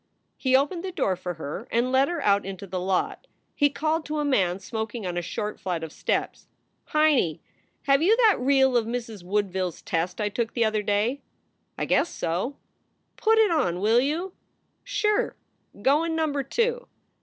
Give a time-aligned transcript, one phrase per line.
[0.35, 3.27] He opened the door for her and led her out into the lot.
[3.53, 6.47] He called to a man smoking on a short flight of steps:
[6.85, 7.39] "Heinie,
[7.83, 9.23] have you that reel of Mrs.
[9.23, 11.21] Woodville s test I took the other day?"
[11.77, 12.55] "I guess so.""
[13.15, 14.33] Put it on, will you."
[14.83, 15.35] "Sure!
[15.79, 16.87] Go in Number Two."